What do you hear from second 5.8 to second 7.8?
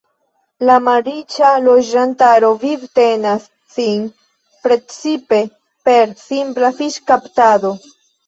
per simpla fiŝkaptado.